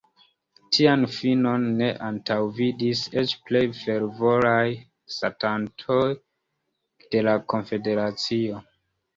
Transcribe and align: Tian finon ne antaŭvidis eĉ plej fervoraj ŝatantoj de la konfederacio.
Tian 0.75 1.03
finon 1.15 1.65
ne 1.81 1.89
antaŭvidis 2.07 3.03
eĉ 3.23 3.35
plej 3.49 3.63
fervoraj 3.81 4.65
ŝatantoj 5.19 6.01
de 7.13 7.23
la 7.29 7.39
konfederacio. 7.55 8.65